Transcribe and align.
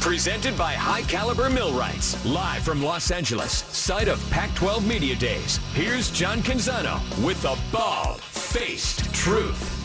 presented 0.00 0.56
by 0.56 0.72
High 0.72 1.02
Caliber 1.02 1.50
Millwrights, 1.50 2.24
live 2.24 2.62
from 2.62 2.82
Los 2.82 3.10
Angeles, 3.10 3.52
site 3.52 4.08
of 4.08 4.18
Pac 4.30 4.52
12 4.54 4.86
Media 4.86 5.14
Days. 5.14 5.58
Here's 5.74 6.10
John 6.10 6.38
Canzano 6.38 6.98
with 7.22 7.40
the 7.42 7.56
Bald 7.70 8.20
Faced 8.22 9.12
Truth. 9.14 9.76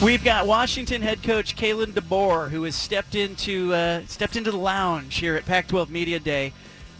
We've 0.00 0.22
got 0.22 0.46
Washington 0.46 1.02
head 1.02 1.22
coach 1.24 1.56
Kalen 1.56 1.92
DeBoer, 1.92 2.50
who 2.50 2.62
has 2.62 2.76
stepped 2.76 3.16
into 3.16 3.74
uh, 3.74 4.02
stepped 4.06 4.36
into 4.36 4.52
the 4.52 4.56
lounge 4.56 5.16
here 5.16 5.34
at 5.34 5.44
Pac-12 5.46 5.88
Media 5.90 6.20
Day 6.20 6.52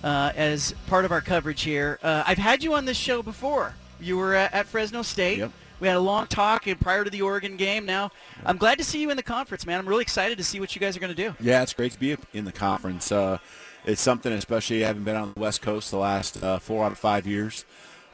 uh, 0.03 0.33
as 0.35 0.75
part 0.89 1.05
of 1.05 1.13
our 1.13 1.21
coverage 1.21 1.63
here. 1.63 2.01
Uh, 2.03 2.25
I've 2.27 2.39
had 2.39 2.65
you 2.65 2.75
on 2.75 2.85
this 2.85 2.97
show 2.97 3.23
before. 3.23 3.75
You 4.01 4.17
were 4.17 4.35
uh, 4.35 4.49
at 4.53 4.67
Fresno 4.67 5.03
State. 5.03 5.39
Yep. 5.39 5.53
We 5.83 5.89
had 5.89 5.97
a 5.97 6.01
long 6.01 6.29
talk 6.29 6.65
prior 6.79 7.03
to 7.03 7.11
the 7.11 7.23
Oregon 7.23 7.57
game. 7.57 7.85
Now, 7.85 8.13
I'm 8.47 8.57
glad 8.57 8.79
to 8.79 8.85
see 8.85 9.01
you 9.01 9.11
in 9.11 9.17
the 9.17 9.23
conference, 9.25 9.67
man. 9.67 9.81
I'm 9.81 9.89
really 9.89 10.03
excited 10.03 10.39
to 10.39 10.45
see 10.45 10.61
what 10.61 10.77
you 10.77 10.81
guys 10.81 10.97
are 10.97 11.01
going 11.01 11.13
to 11.13 11.31
do. 11.31 11.35
Yeah, 11.41 11.61
it's 11.61 11.73
great 11.73 11.91
to 11.91 11.99
be 11.99 12.17
in 12.33 12.45
the 12.45 12.53
conference. 12.53 13.11
Uh, 13.11 13.39
it's 13.85 14.01
something, 14.01 14.33
especially 14.33 14.83
having 14.83 15.03
been 15.03 15.17
on 15.17 15.33
the 15.35 15.41
West 15.41 15.61
Coast 15.61 15.91
the 15.91 15.97
last 15.97 16.41
uh, 16.41 16.61
four 16.61 16.85
out 16.85 16.93
of 16.93 16.99
five 16.99 17.27
years. 17.27 17.65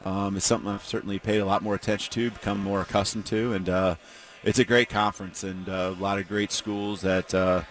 Um, 0.03 0.35
it's 0.35 0.47
something 0.47 0.67
I've 0.67 0.83
certainly 0.83 1.19
paid 1.19 1.37
a 1.37 1.45
lot 1.45 1.61
more 1.61 1.75
attention 1.75 2.11
to, 2.13 2.31
become 2.31 2.57
more 2.57 2.81
accustomed 2.81 3.27
to, 3.27 3.53
and 3.53 3.69
uh, 3.69 3.95
it's 4.43 4.57
a 4.57 4.65
great 4.65 4.89
conference 4.89 5.43
and 5.43 5.69
uh, 5.69 5.93
a 5.95 6.01
lot 6.01 6.17
of 6.17 6.27
great 6.27 6.51
schools 6.51 7.01
that 7.01 7.35
uh, 7.35 7.61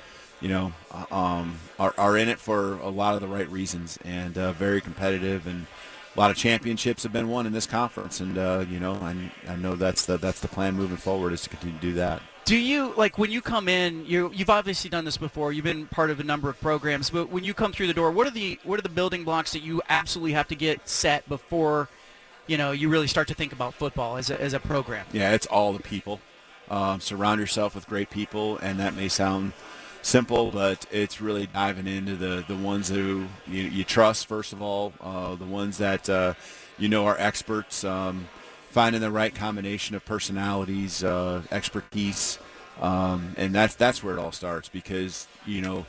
you 0.41 0.49
know 0.49 0.73
um, 1.11 1.59
are, 1.81 1.95
are 1.99 2.17
in 2.17 2.29
it 2.29 2.39
for 2.39 2.75
a 2.75 2.89
lot 2.89 3.17
of 3.17 3.21
the 3.21 3.27
right 3.27 3.51
reasons 3.51 3.99
and 4.05 4.39
uh, 4.39 4.53
very 4.53 4.81
competitive 4.81 5.49
and 5.49 5.67
a 6.14 6.19
lot 6.19 6.31
of 6.31 6.37
championships 6.37 7.03
have 7.03 7.12
been 7.12 7.28
won 7.28 7.47
in 7.47 7.53
this 7.53 7.67
conference 7.67 8.20
and 8.20 8.39
uh, 8.39 8.64
you 8.69 8.81
know 8.81 8.95
I, 8.95 9.31
I 9.48 9.56
know 9.56 9.77
that's 9.77 10.06
the 10.06 10.17
that's 10.17 10.41
the 10.41 10.48
plan 10.48 10.75
moving 10.75 10.97
forward 10.97 11.33
is 11.33 11.42
to 11.42 11.48
continue 11.48 11.77
to 11.77 11.83
do 11.83 11.92
that. 11.95 12.23
Do 12.48 12.56
you 12.56 12.95
like 12.97 13.19
when 13.19 13.31
you 13.31 13.42
come 13.42 13.69
in? 13.69 14.06
You 14.06 14.31
you've 14.34 14.48
obviously 14.48 14.89
done 14.89 15.05
this 15.05 15.19
before. 15.19 15.53
You've 15.53 15.67
been 15.67 15.87
part 15.87 16.09
of 16.09 16.19
a 16.19 16.25
number 16.25 16.48
of 16.48 16.59
programs, 16.62 17.11
but 17.11 17.28
when 17.28 17.45
you 17.45 17.53
come 17.53 17.73
through 17.73 17.89
the 17.89 17.92
door, 17.92 18.11
what 18.11 18.27
are 18.27 18.31
the 18.31 18.59
what 18.65 18.78
are 18.78 18.83
the 18.83 18.89
building 18.89 19.23
blocks 19.23 19.53
that 19.53 19.61
you 19.61 19.83
absolutely 19.91 20.33
have 20.33 20.48
to 20.48 20.55
get 20.55 20.89
set 20.89 21.28
before, 21.28 21.91
you 22.47 22.56
know, 22.56 22.72
you 22.72 22.89
really 22.89 23.06
start 23.06 23.28
to 23.28 23.34
think 23.34 23.53
about 23.53 23.75
football 23.75 24.17
as 24.17 24.31
a, 24.31 24.41
as 24.41 24.55
a 24.55 24.61
program? 24.61 25.05
Yeah, 25.12 25.34
it's 25.34 25.45
all 25.45 25.75
the 25.75 25.83
people. 25.83 26.22
Um, 26.70 27.00
surround 27.00 27.39
yourself 27.39 27.75
with 27.75 27.87
great 27.87 28.09
people, 28.09 28.56
and 28.59 28.81
that 28.81 28.95
may 28.95 29.09
sound 29.09 29.53
simple, 30.03 30.51
but 30.51 30.87
it's 30.91 31.21
really 31.21 31.47
diving 31.47 31.87
into 31.87 32.17
the, 32.17 32.45
the 32.49 32.57
ones 32.57 32.89
who 32.89 33.27
you, 33.47 33.63
you 33.63 33.85
trust, 33.85 34.27
first 34.27 34.53
of 34.53 34.63
all, 34.63 34.93
uh, 35.01 35.35
the 35.35 35.45
ones 35.45 35.79
that 35.79 36.09
uh, 36.09 36.35
you 36.79 36.89
know 36.89 37.07
are 37.07 37.17
experts, 37.19 37.85
um, 37.85 38.29
finding 38.71 39.01
the 39.01 39.11
right 39.11 39.35
combination 39.35 39.97
of 39.97 40.05
personalities, 40.05 41.03
uh, 41.05 41.43
expertise, 41.51 42.39
um, 42.81 43.35
and 43.37 43.55
that's, 43.55 43.75
that's 43.75 44.03
where 44.03 44.15
it 44.17 44.21
all 44.21 44.33
starts 44.33 44.69
because, 44.69 45.27
you 45.47 45.61
know, 45.61 45.87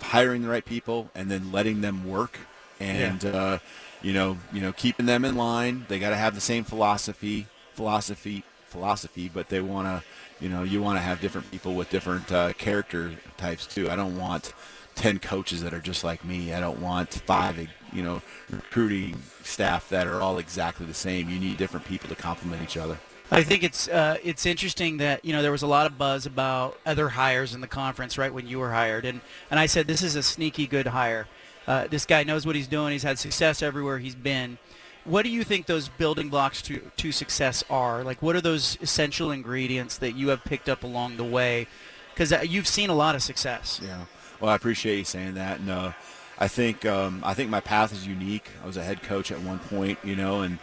hiring 0.00 0.42
the 0.42 0.48
right 0.48 0.64
people 0.64 1.10
and 1.14 1.30
then 1.30 1.50
letting 1.50 1.80
them 1.80 2.08
work 2.08 2.38
and, 2.78 3.24
uh, 3.24 3.58
you 4.02 4.12
know, 4.12 4.36
you 4.52 4.60
know, 4.60 4.72
keeping 4.72 5.06
them 5.06 5.24
in 5.24 5.36
line. 5.36 5.86
They 5.88 5.98
got 5.98 6.10
to 6.10 6.16
have 6.16 6.34
the 6.34 6.40
same 6.40 6.64
philosophy, 6.64 7.46
philosophy, 7.72 8.44
philosophy, 8.74 9.30
but 9.32 9.48
they 9.48 9.60
want 9.60 9.86
to, 9.86 10.02
you 10.44 10.48
know, 10.48 10.64
you 10.64 10.82
want 10.82 10.98
to 10.98 11.00
have 11.00 11.20
different 11.20 11.48
people 11.52 11.74
with 11.74 11.88
different 11.90 12.30
uh, 12.32 12.52
character 12.54 13.12
types 13.36 13.66
too. 13.66 13.88
I 13.88 13.94
don't 13.94 14.18
want 14.18 14.52
10 14.96 15.20
coaches 15.20 15.62
that 15.62 15.72
are 15.72 15.80
just 15.80 16.02
like 16.02 16.24
me. 16.24 16.52
I 16.52 16.58
don't 16.58 16.80
want 16.80 17.14
five, 17.14 17.56
you 17.92 18.02
know, 18.02 18.20
recruiting 18.50 19.22
staff 19.44 19.88
that 19.90 20.08
are 20.08 20.20
all 20.20 20.38
exactly 20.38 20.86
the 20.86 20.94
same. 20.94 21.30
You 21.30 21.38
need 21.38 21.56
different 21.56 21.86
people 21.86 22.08
to 22.08 22.16
complement 22.16 22.62
each 22.62 22.76
other. 22.76 22.98
I 23.30 23.42
think 23.42 23.62
it's 23.62 23.88
uh, 23.88 24.18
it's 24.22 24.44
interesting 24.44 24.98
that 24.98 25.24
you 25.24 25.32
know 25.32 25.40
there 25.40 25.50
was 25.50 25.62
a 25.62 25.66
lot 25.66 25.86
of 25.86 25.96
buzz 25.96 26.26
about 26.26 26.78
other 26.84 27.08
hires 27.08 27.54
in 27.54 27.62
the 27.62 27.66
conference 27.66 28.18
right 28.18 28.32
when 28.32 28.46
you 28.46 28.58
were 28.58 28.70
hired, 28.70 29.06
and 29.06 29.22
and 29.50 29.58
I 29.58 29.64
said 29.64 29.86
this 29.86 30.02
is 30.02 30.14
a 30.14 30.22
sneaky 30.22 30.66
good 30.66 30.86
hire. 30.88 31.26
Uh, 31.66 31.86
this 31.86 32.04
guy 32.04 32.22
knows 32.22 32.44
what 32.44 32.54
he's 32.54 32.68
doing. 32.68 32.92
He's 32.92 33.02
had 33.02 33.18
success 33.18 33.62
everywhere 33.62 33.98
he's 33.98 34.14
been. 34.14 34.58
What 35.04 35.22
do 35.22 35.30
you 35.30 35.44
think 35.44 35.66
those 35.66 35.88
building 35.88 36.30
blocks 36.30 36.62
to 36.62 36.80
to 36.96 37.12
success 37.12 37.62
are? 37.68 38.02
Like, 38.02 38.22
what 38.22 38.36
are 38.36 38.40
those 38.40 38.78
essential 38.80 39.30
ingredients 39.30 39.98
that 39.98 40.12
you 40.12 40.28
have 40.28 40.42
picked 40.44 40.68
up 40.68 40.82
along 40.82 41.18
the 41.18 41.24
way? 41.24 41.66
Because 42.14 42.32
uh, 42.32 42.40
you've 42.40 42.68
seen 42.68 42.88
a 42.88 42.94
lot 42.94 43.14
of 43.14 43.22
success. 43.22 43.80
Yeah. 43.82 44.04
Well, 44.40 44.50
I 44.50 44.54
appreciate 44.54 44.98
you 44.98 45.04
saying 45.04 45.34
that, 45.34 45.60
and 45.60 45.70
uh, 45.70 45.92
I 46.38 46.48
think 46.48 46.86
um, 46.86 47.22
I 47.24 47.34
think 47.34 47.50
my 47.50 47.60
path 47.60 47.92
is 47.92 48.06
unique. 48.06 48.48
I 48.62 48.66
was 48.66 48.76
a 48.76 48.84
head 48.84 49.02
coach 49.02 49.30
at 49.30 49.40
one 49.40 49.58
point, 49.58 49.98
you 50.02 50.16
know, 50.16 50.40
and 50.40 50.58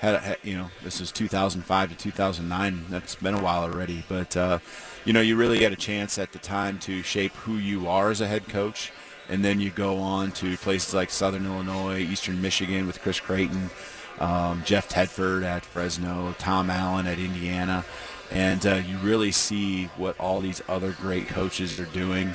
had, 0.00 0.20
had 0.20 0.38
you 0.42 0.56
know 0.56 0.70
this 0.82 1.00
is 1.00 1.12
2005 1.12 1.90
to 1.90 1.96
2009. 1.96 2.86
That's 2.88 3.14
been 3.14 3.34
a 3.34 3.42
while 3.42 3.62
already, 3.62 4.04
but 4.08 4.36
uh, 4.36 4.58
you 5.04 5.12
know 5.12 5.20
you 5.20 5.36
really 5.36 5.62
had 5.62 5.72
a 5.72 5.76
chance 5.76 6.18
at 6.18 6.32
the 6.32 6.38
time 6.38 6.78
to 6.80 7.02
shape 7.02 7.32
who 7.32 7.56
you 7.56 7.88
are 7.88 8.10
as 8.10 8.20
a 8.20 8.26
head 8.26 8.48
coach, 8.48 8.90
and 9.28 9.44
then 9.44 9.60
you 9.60 9.70
go 9.70 9.98
on 9.98 10.32
to 10.32 10.56
places 10.58 10.94
like 10.94 11.10
Southern 11.10 11.46
Illinois, 11.46 11.98
Eastern 11.98 12.40
Michigan 12.40 12.86
with 12.86 13.00
Chris 13.00 13.20
Creighton, 13.20 13.70
um, 14.20 14.62
Jeff 14.64 14.88
Tedford 14.88 15.44
at 15.44 15.64
Fresno, 15.64 16.34
Tom 16.38 16.70
Allen 16.70 17.06
at 17.06 17.18
Indiana, 17.18 17.84
and 18.30 18.66
uh, 18.66 18.74
you 18.86 18.96
really 18.98 19.32
see 19.32 19.84
what 19.96 20.18
all 20.18 20.40
these 20.40 20.62
other 20.68 20.92
great 20.92 21.28
coaches 21.28 21.78
are 21.78 21.86
doing, 21.86 22.32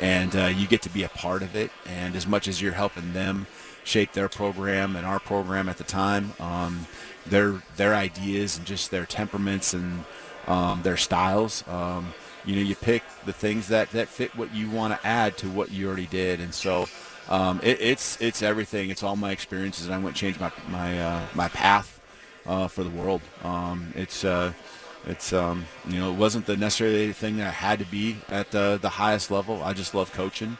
and 0.00 0.34
uh, 0.36 0.46
you 0.46 0.66
get 0.66 0.82
to 0.82 0.90
be 0.90 1.02
a 1.02 1.08
part 1.08 1.42
of 1.42 1.56
it. 1.56 1.70
And 1.86 2.14
as 2.14 2.26
much 2.26 2.48
as 2.48 2.60
you're 2.60 2.72
helping 2.72 3.12
them 3.12 3.46
shape 3.84 4.12
their 4.12 4.28
program 4.28 4.96
and 4.96 5.06
our 5.06 5.18
program 5.18 5.68
at 5.68 5.78
the 5.78 5.84
time, 5.84 6.32
um, 6.38 6.86
their 7.26 7.62
their 7.76 7.94
ideas 7.94 8.56
and 8.56 8.66
just 8.66 8.90
their 8.90 9.06
temperaments 9.06 9.74
and 9.74 10.04
um, 10.46 10.82
their 10.82 10.96
styles. 10.96 11.64
Um, 11.68 12.14
you 12.48 12.56
know, 12.56 12.62
you 12.62 12.74
pick 12.74 13.02
the 13.26 13.32
things 13.32 13.68
that, 13.68 13.90
that 13.90 14.08
fit 14.08 14.34
what 14.34 14.54
you 14.54 14.70
want 14.70 14.98
to 14.98 15.06
add 15.06 15.36
to 15.36 15.48
what 15.48 15.70
you 15.70 15.86
already 15.86 16.06
did, 16.06 16.40
and 16.40 16.54
so 16.54 16.86
um, 17.28 17.60
it, 17.62 17.78
it's 17.78 18.18
it's 18.22 18.42
everything. 18.42 18.88
It's 18.88 19.02
all 19.02 19.16
my 19.16 19.32
experiences, 19.32 19.84
and 19.84 19.94
I 19.94 19.98
went 19.98 20.16
change 20.16 20.40
my 20.40 20.50
my 20.68 20.98
uh, 20.98 21.26
my 21.34 21.48
path 21.48 22.00
uh, 22.46 22.66
for 22.66 22.84
the 22.84 22.90
world. 22.90 23.20
Um, 23.44 23.92
it's 23.94 24.24
uh, 24.24 24.54
it's 25.06 25.34
um, 25.34 25.66
you 25.86 25.98
know 25.98 26.10
it 26.10 26.16
wasn't 26.16 26.46
the 26.46 26.56
necessarily 26.56 27.12
thing 27.12 27.36
that 27.36 27.48
I 27.48 27.50
had 27.50 27.80
to 27.80 27.84
be 27.84 28.16
at 28.30 28.50
the 28.50 28.78
the 28.80 28.88
highest 28.88 29.30
level. 29.30 29.62
I 29.62 29.74
just 29.74 29.94
love 29.94 30.10
coaching 30.12 30.56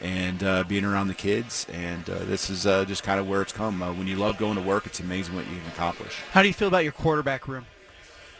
and 0.00 0.44
uh, 0.44 0.62
being 0.62 0.84
around 0.84 1.08
the 1.08 1.14
kids, 1.14 1.66
and 1.72 2.08
uh, 2.08 2.20
this 2.20 2.50
is 2.50 2.68
uh, 2.68 2.84
just 2.84 3.02
kind 3.02 3.18
of 3.18 3.28
where 3.28 3.42
it's 3.42 3.52
come. 3.52 3.82
Uh, 3.82 3.92
when 3.92 4.06
you 4.06 4.14
love 4.14 4.38
going 4.38 4.54
to 4.54 4.62
work, 4.62 4.86
it's 4.86 5.00
amazing 5.00 5.34
what 5.34 5.44
you 5.46 5.56
can 5.56 5.68
accomplish. 5.68 6.14
How 6.30 6.42
do 6.42 6.48
you 6.48 6.54
feel 6.54 6.68
about 6.68 6.84
your 6.84 6.92
quarterback 6.92 7.48
room? 7.48 7.66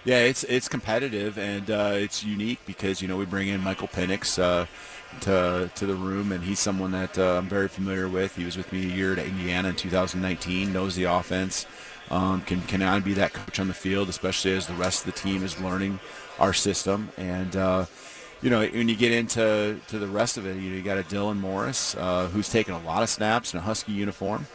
Yeah, 0.05 0.19
it's 0.19 0.43
it's 0.45 0.69
competitive 0.69 1.39
and 1.39 1.71
uh, 1.71 1.93
it's 1.95 2.25
unique 2.25 2.59
because 2.67 3.01
you 3.01 3.07
know 3.07 3.17
we 3.17 3.25
bring 3.25 3.47
in 3.47 3.61
Michael 3.61 3.87
Penix 3.87 4.37
uh, 4.37 4.67
to 5.21 5.71
to 5.73 5.87
the 5.87 5.95
room, 5.95 6.33
and 6.33 6.43
he's 6.43 6.59
someone 6.59 6.91
that 6.91 7.17
uh, 7.17 7.39
I'm 7.39 7.49
very 7.49 7.69
familiar 7.69 8.09
with. 8.09 8.35
He 8.35 8.45
was 8.45 8.57
with 8.57 8.73
me 8.73 8.83
a 8.83 8.95
year 8.95 9.13
at 9.13 9.21
Indiana 9.21 9.69
in 9.69 9.77
2019, 9.77 10.73
knows 10.73 10.97
the 10.97 11.05
offense, 11.05 11.67
um, 12.11 12.41
can 12.43 12.61
can 12.63 13.03
be 13.03 13.15
that 13.15 13.33
coach 13.33 13.61
on 13.61 13.69
the 13.69 13.75
field, 13.75 14.09
especially 14.09 14.53
as 14.57 14.67
the 14.67 14.75
rest 14.75 15.07
of 15.07 15.15
the 15.15 15.21
team 15.21 15.45
is 15.45 15.61
learning 15.61 16.01
our 16.41 16.53
system. 16.53 17.11
And 17.17 17.55
uh, 17.55 17.87
you 18.43 18.51
know 18.51 18.67
when 18.67 18.89
you 18.89 18.97
get 18.97 19.13
into 19.13 19.79
to 19.87 19.99
the 20.01 20.09
rest 20.09 20.37
of 20.37 20.47
it, 20.47 20.57
you, 20.57 20.71
know, 20.71 20.77
you 20.77 20.83
got 20.83 20.99
a 20.99 21.05
Dylan 21.05 21.39
Morris 21.39 21.95
uh, 21.95 22.27
who's 22.27 22.49
taken 22.49 22.75
a 22.75 22.81
lot 22.81 23.05
of 23.05 23.09
snaps 23.09 23.55
in 23.55 23.61
a 23.61 23.63
Husky 23.63 23.93
uniform 23.93 24.49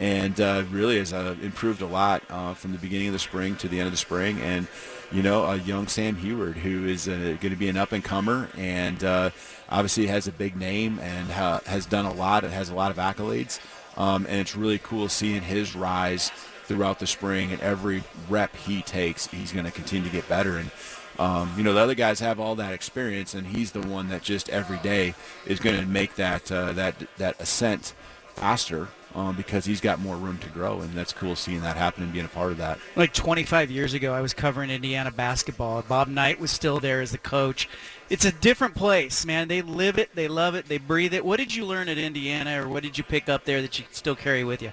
and 0.00 0.40
uh, 0.40 0.64
really 0.70 0.98
has 0.98 1.12
uh, 1.12 1.36
improved 1.42 1.82
a 1.82 1.86
lot 1.86 2.22
uh, 2.30 2.54
from 2.54 2.72
the 2.72 2.78
beginning 2.78 3.08
of 3.08 3.12
the 3.12 3.18
spring 3.18 3.54
to 3.56 3.68
the 3.68 3.78
end 3.78 3.86
of 3.86 3.92
the 3.92 3.98
spring. 3.98 4.40
And 4.40 4.66
you 5.12 5.22
know, 5.22 5.44
a 5.44 5.56
young 5.56 5.86
Sam 5.88 6.16
Huard 6.16 6.56
who 6.56 6.86
is 6.86 7.08
uh, 7.08 7.36
going 7.40 7.52
to 7.52 7.56
be 7.56 7.68
an 7.68 7.76
up 7.76 7.92
and 7.92 8.02
comer, 8.02 8.48
and 8.56 9.02
uh, 9.04 9.30
obviously 9.68 10.06
has 10.06 10.26
a 10.26 10.32
big 10.32 10.56
name 10.56 10.98
and 11.00 11.28
ha- 11.30 11.60
has 11.66 11.84
done 11.84 12.06
a 12.06 12.12
lot. 12.12 12.44
It 12.44 12.50
has 12.50 12.70
a 12.70 12.74
lot 12.74 12.90
of 12.90 12.96
accolades, 12.96 13.60
um, 13.98 14.26
and 14.26 14.36
it's 14.36 14.56
really 14.56 14.78
cool 14.78 15.08
seeing 15.08 15.42
his 15.42 15.76
rise 15.76 16.30
throughout 16.64 17.00
the 17.00 17.06
spring. 17.06 17.52
And 17.52 17.60
every 17.60 18.04
rep 18.28 18.54
he 18.56 18.82
takes, 18.82 19.26
he's 19.26 19.52
going 19.52 19.66
to 19.66 19.72
continue 19.72 20.08
to 20.08 20.12
get 20.12 20.28
better. 20.28 20.56
And 20.58 20.70
um, 21.18 21.52
you 21.56 21.64
know, 21.64 21.74
the 21.74 21.80
other 21.80 21.96
guys 21.96 22.20
have 22.20 22.40
all 22.40 22.54
that 22.54 22.72
experience, 22.72 23.34
and 23.34 23.48
he's 23.48 23.72
the 23.72 23.82
one 23.82 24.08
that 24.08 24.22
just 24.22 24.48
every 24.48 24.78
day 24.78 25.14
is 25.44 25.60
going 25.60 25.78
to 25.78 25.86
make 25.86 26.14
that 26.14 26.50
uh, 26.50 26.72
that 26.72 26.94
that 27.18 27.38
ascent 27.40 27.94
faster 28.36 28.88
um, 29.14 29.36
because 29.36 29.64
he's 29.64 29.80
got 29.80 30.00
more 30.00 30.16
room 30.16 30.38
to 30.38 30.48
grow, 30.48 30.80
and 30.80 30.92
that's 30.94 31.12
cool 31.12 31.36
seeing 31.36 31.60
that 31.62 31.76
happen 31.76 32.02
and 32.02 32.12
being 32.12 32.24
a 32.24 32.28
part 32.28 32.52
of 32.52 32.58
that. 32.58 32.78
Like 32.96 33.12
25 33.12 33.70
years 33.70 33.94
ago, 33.94 34.12
I 34.12 34.20
was 34.20 34.34
covering 34.34 34.70
Indiana 34.70 35.10
basketball. 35.10 35.82
Bob 35.82 36.08
Knight 36.08 36.40
was 36.40 36.50
still 36.50 36.80
there 36.80 37.00
as 37.00 37.12
the 37.12 37.18
coach. 37.18 37.68
It's 38.08 38.24
a 38.24 38.32
different 38.32 38.74
place, 38.74 39.24
man. 39.24 39.48
They 39.48 39.62
live 39.62 39.98
it, 39.98 40.14
they 40.14 40.28
love 40.28 40.54
it, 40.54 40.66
they 40.66 40.78
breathe 40.78 41.14
it. 41.14 41.24
What 41.24 41.38
did 41.38 41.54
you 41.54 41.64
learn 41.64 41.88
at 41.88 41.98
Indiana, 41.98 42.62
or 42.62 42.68
what 42.68 42.82
did 42.82 42.98
you 42.98 43.04
pick 43.04 43.28
up 43.28 43.44
there 43.44 43.62
that 43.62 43.78
you 43.78 43.84
still 43.90 44.16
carry 44.16 44.44
with 44.44 44.62
you? 44.62 44.72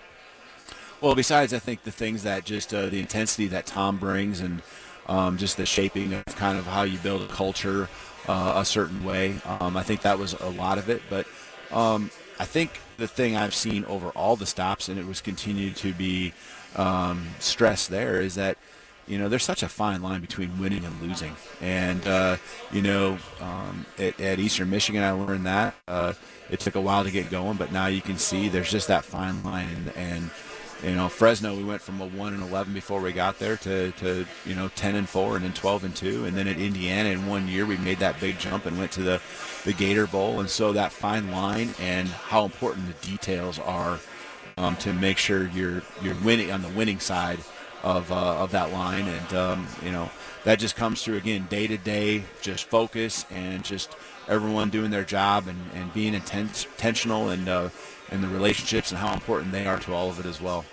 Well, 1.01 1.13
besides, 1.13 1.53
I 1.53 1.59
think 1.59 1.83
the 1.83 1.91
things 1.91 2.23
that 2.23 2.43
just 2.43 2.73
uh, 2.73 2.87
the 2.87 2.99
intensity 2.99 3.47
that 3.47 3.67
Tom 3.67 3.97
brings 3.97 4.39
and 4.39 4.61
um, 5.07 5.37
just 5.37 5.57
the 5.57 5.65
shaping 5.65 6.13
of 6.13 6.25
kind 6.25 6.57
of 6.57 6.65
how 6.65 6.83
you 6.83 6.97
build 6.99 7.21
a 7.21 7.27
culture 7.27 7.87
uh, 8.27 8.53
a 8.57 8.65
certain 8.65 9.03
way. 9.03 9.35
Um, 9.45 9.77
I 9.77 9.83
think 9.83 10.01
that 10.01 10.19
was 10.19 10.33
a 10.33 10.49
lot 10.49 10.77
of 10.77 10.89
it. 10.89 11.01
But 11.09 11.27
um, 11.71 12.11
I 12.39 12.45
think 12.45 12.79
the 12.97 13.07
thing 13.07 13.35
I've 13.35 13.55
seen 13.55 13.85
over 13.85 14.09
all 14.09 14.35
the 14.35 14.45
stops, 14.45 14.89
and 14.89 14.99
it 14.99 15.05
was 15.05 15.21
continued 15.21 15.75
to 15.77 15.93
be 15.93 16.33
um, 16.75 17.27
stressed 17.39 17.89
there, 17.89 18.21
is 18.21 18.35
that 18.35 18.57
you 19.07 19.17
know, 19.17 19.29
there's 19.29 19.43
such 19.43 19.63
a 19.63 19.69
fine 19.69 20.01
line 20.01 20.21
between 20.21 20.59
winning 20.59 20.83
and 20.83 21.01
losing. 21.01 21.35
And, 21.61 22.05
uh, 22.05 22.37
you 22.71 22.81
know, 22.81 23.17
um, 23.39 23.85
at, 23.97 24.19
at, 24.19 24.37
Eastern 24.37 24.69
Michigan, 24.69 25.01
I 25.01 25.11
learned 25.11 25.45
that. 25.45 25.75
Uh, 25.87 26.13
it 26.49 26.59
took 26.59 26.75
a 26.75 26.81
while 26.81 27.03
to 27.03 27.11
get 27.11 27.29
going, 27.29 27.57
but 27.57 27.71
now 27.71 27.87
you 27.87 28.01
can 28.01 28.17
see 28.17 28.49
there's 28.49 28.69
just 28.69 28.89
that 28.89 29.05
fine 29.05 29.41
line. 29.43 29.69
And, 29.69 29.95
and 29.95 30.31
you 30.83 30.93
know, 30.93 31.09
Fresno, 31.09 31.55
we 31.55 31.63
went 31.63 31.81
from 31.81 31.99
a 32.01 32.05
one 32.05 32.33
and 32.33 32.43
eleven 32.43 32.73
before 32.73 33.01
we 33.01 33.11
got 33.11 33.39
there 33.39 33.57
to, 33.57 33.91
to 33.93 34.25
you 34.45 34.55
know 34.55 34.69
ten 34.75 34.95
and 34.95 35.09
four, 35.09 35.35
and 35.35 35.43
then 35.43 35.53
twelve 35.53 35.83
and 35.83 35.95
two, 35.95 36.25
and 36.25 36.37
then 36.37 36.47
at 36.47 36.59
Indiana 36.59 37.09
in 37.09 37.25
one 37.25 37.47
year 37.47 37.65
we 37.65 37.77
made 37.77 37.99
that 37.99 38.19
big 38.19 38.37
jump 38.37 38.65
and 38.65 38.77
went 38.77 38.91
to 38.91 39.01
the 39.01 39.21
the 39.65 39.73
Gator 39.73 40.07
Bowl, 40.07 40.39
and 40.39 40.49
so 40.49 40.73
that 40.73 40.91
fine 40.91 41.31
line 41.31 41.73
and 41.79 42.07
how 42.07 42.45
important 42.45 42.87
the 42.87 43.07
details 43.07 43.57
are 43.59 43.99
um, 44.57 44.75
to 44.77 44.93
make 44.93 45.17
sure 45.17 45.47
you're 45.47 45.81
you're 46.01 46.15
winning 46.23 46.51
on 46.51 46.61
the 46.61 46.69
winning 46.69 46.99
side 46.99 47.39
of 47.83 48.11
uh, 48.11 48.37
of 48.37 48.51
that 48.51 48.71
line, 48.71 49.07
and 49.07 49.33
um, 49.33 49.67
you 49.83 49.91
know 49.91 50.09
that 50.43 50.59
just 50.59 50.75
comes 50.75 51.03
through 51.03 51.17
again 51.17 51.47
day 51.49 51.67
to 51.67 51.77
day, 51.77 52.23
just 52.41 52.65
focus 52.65 53.25
and 53.31 53.63
just 53.63 53.95
everyone 54.27 54.69
doing 54.69 54.91
their 54.91 55.03
job 55.03 55.47
and, 55.47 55.59
and 55.73 55.93
being 55.93 56.13
intent, 56.13 56.67
intentional 56.71 57.29
and 57.29 57.47
uh, 57.47 57.69
and 58.11 58.23
the 58.23 58.27
relationships 58.27 58.91
and 58.91 58.99
how 58.99 59.13
important 59.13 59.51
they 59.51 59.65
are 59.65 59.79
to 59.79 59.93
all 59.93 60.09
of 60.09 60.19
it 60.19 60.25
as 60.25 60.41
well. 60.41 60.65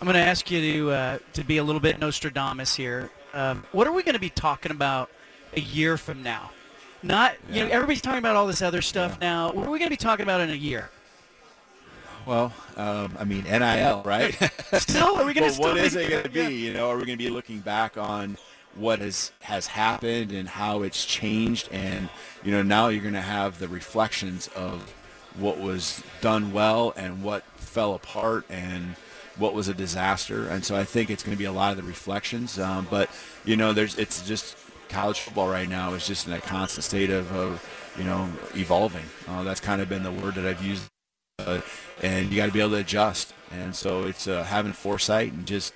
I'm 0.00 0.06
going 0.06 0.14
to 0.14 0.20
ask 0.20 0.50
you 0.50 0.60
to 0.60 0.90
uh, 0.90 1.18
to 1.34 1.44
be 1.44 1.58
a 1.58 1.64
little 1.64 1.80
bit 1.80 1.98
Nostradamus 1.98 2.74
here. 2.74 3.10
Um, 3.32 3.64
what 3.72 3.86
are 3.86 3.92
we 3.92 4.02
going 4.02 4.14
to 4.14 4.20
be 4.20 4.30
talking 4.30 4.72
about 4.72 5.10
a 5.54 5.60
year 5.60 5.96
from 5.96 6.22
now? 6.22 6.50
Not 7.02 7.34
yeah. 7.48 7.56
you 7.56 7.64
know 7.64 7.70
everybody's 7.70 8.02
talking 8.02 8.18
about 8.18 8.36
all 8.36 8.46
this 8.46 8.62
other 8.62 8.82
stuff 8.82 9.18
yeah. 9.20 9.28
now. 9.28 9.52
What 9.52 9.66
are 9.66 9.70
we 9.70 9.78
going 9.78 9.90
to 9.90 9.96
be 9.96 9.96
talking 9.96 10.24
about 10.24 10.40
in 10.40 10.50
a 10.50 10.54
year? 10.54 10.90
Well, 12.26 12.52
um, 12.76 13.16
I 13.18 13.24
mean 13.24 13.44
NIL, 13.44 14.02
right? 14.04 14.34
still, 14.74 15.16
are 15.16 15.24
we 15.24 15.34
going 15.34 15.52
to? 15.52 15.60
well, 15.60 15.74
what 15.74 15.78
is 15.78 15.94
it 15.94 16.10
going 16.10 16.22
to 16.22 16.28
be? 16.28 16.40
Yeah. 16.40 16.48
You 16.48 16.72
know, 16.74 16.90
are 16.90 16.96
we 16.96 17.04
going 17.04 17.18
to 17.18 17.24
be 17.24 17.30
looking 17.30 17.60
back 17.60 17.96
on 17.96 18.38
what 18.74 19.00
has 19.00 19.32
has 19.40 19.66
happened 19.66 20.32
and 20.32 20.48
how 20.48 20.82
it's 20.82 21.04
changed, 21.04 21.68
and 21.70 22.08
you 22.42 22.52
know, 22.52 22.62
now 22.62 22.88
you're 22.88 23.02
going 23.02 23.14
to 23.14 23.20
have 23.20 23.58
the 23.58 23.68
reflections 23.68 24.48
of 24.56 24.94
what 25.36 25.58
was 25.58 26.02
done 26.20 26.52
well 26.52 26.92
and 26.96 27.22
what 27.22 27.44
fell 27.56 27.94
apart 27.94 28.46
and 28.48 28.96
what 29.36 29.52
was 29.52 29.68
a 29.68 29.74
disaster. 29.74 30.48
And 30.48 30.64
so 30.64 30.76
I 30.76 30.84
think 30.84 31.10
it's 31.10 31.22
going 31.22 31.36
to 31.36 31.38
be 31.38 31.46
a 31.46 31.52
lot 31.52 31.72
of 31.72 31.76
the 31.76 31.82
reflections. 31.82 32.58
Um, 32.58 32.86
but 32.90 33.10
you 33.44 33.56
know, 33.56 33.72
there's 33.72 33.98
it's 33.98 34.26
just 34.26 34.56
college 34.88 35.20
football 35.20 35.48
right 35.48 35.68
now 35.68 35.94
is 35.94 36.06
just 36.06 36.26
in 36.26 36.32
a 36.32 36.40
constant 36.40 36.84
state 36.84 37.10
of, 37.10 37.30
of 37.32 37.94
you 37.98 38.04
know 38.04 38.28
evolving. 38.54 39.04
Uh, 39.28 39.42
that's 39.42 39.60
kind 39.60 39.80
of 39.80 39.88
been 39.88 40.02
the 40.02 40.12
word 40.12 40.34
that 40.36 40.46
I've 40.46 40.64
used. 40.64 40.84
Uh, 41.38 41.60
and 42.02 42.30
you 42.30 42.36
got 42.36 42.46
to 42.46 42.52
be 42.52 42.60
able 42.60 42.70
to 42.70 42.76
adjust. 42.76 43.34
And 43.50 43.74
so 43.74 44.04
it's 44.04 44.26
uh, 44.26 44.42
having 44.44 44.72
foresight 44.72 45.32
and 45.32 45.46
just 45.46 45.72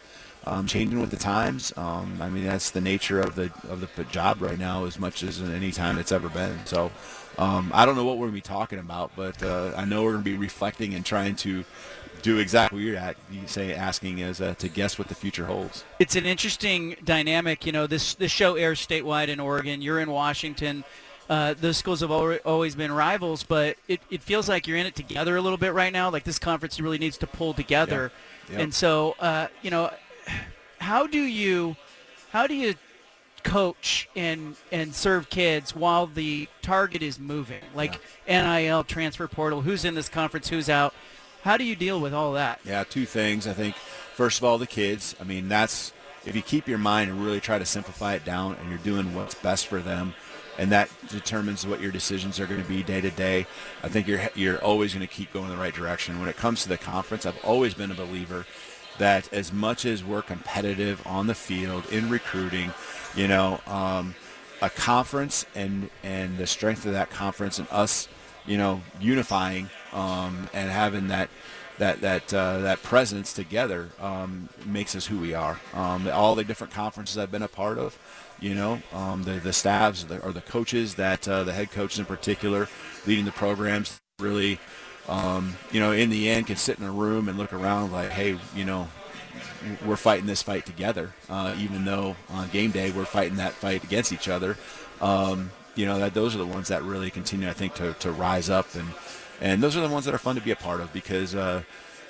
um, 0.47 0.67
changing 0.67 1.01
with 1.01 1.11
the 1.11 1.17
times. 1.17 1.73
Um, 1.77 2.19
I 2.21 2.29
mean, 2.29 2.45
that's 2.45 2.71
the 2.71 2.81
nature 2.81 3.21
of 3.21 3.35
the 3.35 3.53
of 3.69 3.87
the 3.97 4.05
job 4.05 4.41
right 4.41 4.59
now, 4.59 4.85
as 4.85 4.99
much 4.99 5.23
as 5.23 5.41
any 5.43 5.71
time 5.71 5.99
it's 5.99 6.13
ever 6.13 6.29
been. 6.29 6.59
So 6.65 6.91
um, 7.37 7.71
I 7.75 7.87
don't 7.87 7.97
know 7.97 8.05
what 8.05 8.17
we're 8.17 8.29
going 8.29 8.41
to 8.41 8.49
be 8.49 8.55
talking 8.55 8.79
about, 8.79 9.13
but 9.15 9.43
uh, 9.43 9.73
I 9.77 9.85
know 9.85 10.03
we're 10.03 10.13
going 10.13 10.25
to 10.25 10.31
be 10.31 10.37
reflecting 10.37 10.95
and 10.95 11.05
trying 11.05 11.37
to 11.37 11.65
do 12.23 12.39
exactly 12.39 12.79
what 12.79 12.85
you're 12.85 12.97
at, 12.97 13.17
you 13.31 13.47
say 13.47 13.73
asking 13.73 14.19
is 14.19 14.41
uh, 14.41 14.55
to 14.55 14.69
guess 14.69 14.99
what 14.99 15.09
the 15.09 15.15
future 15.15 15.47
holds. 15.47 15.85
It's 15.99 16.17
an 16.17 16.27
interesting 16.27 16.97
dynamic. 17.05 17.65
You 17.65 17.73
know, 17.73 17.87
this 17.87 18.15
this 18.15 18.33
show 18.33 18.57
airs 18.57 18.85
statewide 18.85 19.29
in 19.29 19.41
Oregon. 19.41 19.83
You're 19.83 20.01
in 20.01 20.11
Washington. 20.11 20.85
Uh, 21.29 21.55
those 21.55 21.77
schools 21.77 22.01
have 22.01 22.11
always 22.11 22.75
been 22.75 22.91
rivals, 22.91 23.43
but 23.43 23.77
it, 23.87 24.01
it 24.11 24.23
feels 24.23 24.49
like 24.49 24.67
you're 24.67 24.79
in 24.79 24.87
it 24.87 24.97
together 24.97 25.37
a 25.37 25.43
little 25.43 25.59
bit 25.59 25.75
right 25.75 25.93
now. 25.93 26.11
Like 26.11 26.25
this 26.25 26.39
conference 26.39 26.81
really 26.81 26.99
needs 26.99 27.19
to 27.19 27.27
pull 27.27 27.53
together. 27.53 28.11
Yeah. 28.47 28.53
Yep. 28.53 28.63
And 28.63 28.75
so, 28.75 29.15
uh, 29.21 29.49
you 29.61 29.71
know, 29.71 29.91
how 30.81 31.07
do 31.07 31.21
you 31.21 31.77
how 32.31 32.47
do 32.47 32.55
you 32.55 32.75
coach 33.43 34.09
and 34.17 34.57
and 34.73 34.95
serve 34.95 35.31
kids 35.31 35.75
while 35.75 36.07
the 36.07 36.49
target 36.61 37.03
is 37.03 37.19
moving 37.19 37.63
like 37.75 38.01
yeah. 38.27 38.59
nil 38.59 38.85
transfer 38.85 39.29
portal 39.29 39.63
who's 39.63 39.85
in 39.85 39.95
this 39.95 40.09
conference 40.09 40.49
who's 40.49 40.69
out 40.69 40.93
how 41.45 41.57
do 41.57 41.65
you 41.65 41.77
deal 41.77 42.01
with 42.01 42.13
all 42.13 42.33
that 42.33 42.61
yeah 42.65 42.83
two 42.85 43.07
things 43.07 43.47
i 43.47 43.53
think 43.53 43.75
first 44.15 44.39
of 44.39 44.45
all 44.45 44.59
the 44.59 44.67
kids 44.67 45.15
i 45.21 45.25
mean 45.25 45.49
that's 45.49 45.93
if 46.27 46.35
you 46.35 46.43
keep 46.43 46.67
your 46.67 46.79
mind 46.79 47.11
and 47.11 47.25
really 47.25 47.41
try 47.41 47.59
to 47.59 47.65
simplify 47.65 48.15
it 48.15 48.25
down 48.25 48.57
and 48.61 48.69
you're 48.69 48.79
doing 48.79 49.15
what's 49.15 49.35
best 49.37 49.67
for 49.67 49.79
them 49.79 50.15
and 50.59 50.73
that 50.73 50.91
determines 51.09 51.67
what 51.67 51.81
your 51.81 51.93
decisions 51.93 52.39
are 52.39 52.47
going 52.47 52.63
to 52.63 52.69
be 52.69 52.83
day 52.83 53.01
to 53.01 53.11
day. 53.11 53.47
I 53.83 53.89
think 53.89 54.07
you're 54.07 54.29
you're 54.35 54.59
always 54.59 54.93
going 54.93 55.07
to 55.07 55.13
keep 55.13 55.33
going 55.33 55.47
in 55.47 55.53
the 55.53 55.57
right 55.57 55.75
direction. 55.75 56.21
When 56.21 56.29
it 56.29 56.37
comes 56.37 56.63
to 56.65 56.69
the 56.69 56.79
conference 56.79 57.25
i've 57.25 57.43
always 57.45 57.75
been 57.75 57.91
a 57.91 57.95
believer 57.95 58.45
that 58.99 59.33
as 59.33 59.53
much 59.53 59.87
as 59.87 60.05
we're 60.05 60.23
competitive 60.23 61.05
on 61.07 61.27
the 61.27 61.35
field 61.35 61.87
in 61.91 62.11
recruiting, 62.11 62.73
you 63.15 63.29
know, 63.29 63.61
um, 63.67 64.15
a 64.61 64.69
conference 64.69 65.47
and 65.55 65.89
and 66.03 66.37
the 66.37 66.47
strength 66.47 66.85
of 66.85 66.93
that 66.93 67.11
conference 67.11 67.59
and 67.59 67.69
us, 67.71 68.09
you 68.49 68.59
know, 68.59 68.81
unifying 69.01 69.71
um, 69.93 70.49
and 70.53 70.71
having 70.71 71.09
that 71.09 71.31
that 71.79 72.01
that 72.01 72.35
uh, 72.35 72.59
that 72.61 72.83
presence 72.83 73.33
together 73.33 73.89
um, 74.01 74.49
makes 74.67 74.97
us 74.97 75.07
who 75.07 75.19
we 75.19 75.35
are. 75.35 75.61
Um, 75.75 76.09
all 76.13 76.35
the 76.35 76.43
different 76.43 76.73
conferences 76.73 77.17
I've 77.17 77.31
been 77.31 77.43
a 77.43 77.49
part 77.49 77.79
of, 77.79 77.97
you 78.41 78.55
know, 78.55 78.81
um, 78.93 79.23
the 79.23 79.35
the 79.35 79.53
staffs 79.53 80.05
or 80.25 80.33
the 80.33 80.41
coaches 80.41 80.97
that 80.97 81.29
uh, 81.29 81.45
the 81.45 81.53
head 81.53 81.71
coaches 81.71 82.01
in 82.01 82.07
particular 82.07 82.69
leading 83.07 83.25
the 83.25 83.33
programs 83.33 84.01
really 84.19 84.59
um, 85.09 85.57
you 85.73 85.81
know, 85.81 85.93
in 85.93 86.11
the 86.11 86.29
end, 86.29 86.47
can 86.47 86.57
sit 86.57 86.79
in 86.79 86.85
a 86.85 86.93
room 86.93 87.29
and 87.29 87.39
look 87.39 87.53
around 87.53 87.93
like, 87.93 88.11
hey, 88.11 88.39
you 88.55 88.65
know, 88.65 88.89
we're 89.85 89.97
fighting 89.97 90.27
this 90.27 90.43
fight 90.43 90.67
together, 90.67 91.13
uh, 91.31 91.55
even 91.59 91.85
though 91.85 92.15
on 92.31 92.49
game 92.51 92.71
day 92.71 92.91
we're 92.91 93.05
fighting 93.07 93.37
that 93.39 93.53
fight 93.53 93.83
against 93.85 94.13
each 94.13 94.29
other. 94.29 94.57
Um, 95.01 95.51
you 95.79 95.87
know, 95.87 96.01
that 96.01 96.13
those 96.13 96.35
are 96.35 96.39
the 96.39 96.47
ones 96.47 96.67
that 96.69 96.83
really 96.83 97.09
continue, 97.09 97.49
I 97.49 97.53
think, 97.53 97.75
to, 97.77 97.93
to 98.01 98.11
rise 98.11 98.51
up, 98.51 98.75
and 98.75 98.89
and 99.41 99.63
those 99.63 99.77
are 99.77 99.81
the 99.81 99.89
ones 99.89 100.05
that 100.07 100.15
are 100.15 100.19
fun 100.19 100.35
to 100.35 100.41
be 100.43 100.51
a 100.51 100.57
part 100.57 100.81
of 100.81 100.93
because, 100.93 101.37
uh, 101.37 101.63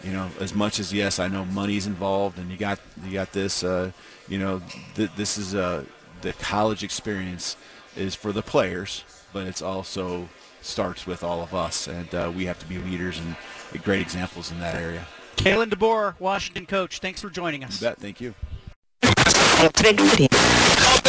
you 0.03 0.11
know, 0.11 0.31
as 0.41 0.55
much 0.55 0.81
as 0.81 0.91
yes, 0.91 1.19
I 1.19 1.29
know 1.29 1.45
money's 1.45 1.87
involved, 1.87 2.39
and 2.39 2.51
you 2.51 2.57
got 2.57 2.81
you 3.05 3.13
got 3.13 3.33
this, 3.33 3.63
uh, 3.63 3.93
you 4.27 4.39
know, 4.39 4.63
th- 4.95 5.11
this 5.17 5.37
is 5.37 5.55
uh, 5.55 5.85
the 6.23 6.33
college 6.33 6.83
experience 6.83 7.59
is 7.95 8.15
for 8.15 8.33
the 8.33 8.41
players, 8.41 9.05
but 9.35 9.47
it's 9.47 9.61
also 9.61 10.31
starts 10.63 11.07
with 11.07 11.23
all 11.23 11.43
of 11.43 11.55
us, 11.55 11.87
and 11.89 12.15
uh, 12.15 12.33
we 12.35 12.47
have 12.47 12.59
to 12.61 12.67
be 12.67 12.79
leaders 12.79 13.21
and 13.21 13.37
great 13.83 14.01
examples 14.01 14.51
in 14.51 14.61
that 14.61 14.77
area. 14.77 15.07
Kalen 15.37 15.69
DeBoer, 15.69 16.19
Washington 16.19 16.65
coach, 16.65 17.01
thanks 17.01 17.21
for 17.21 17.29
joining 17.29 17.65
us. 17.65 17.83
You 17.83 17.89
bet. 17.89 17.99
Thank 17.99 18.19
you. 18.23 18.35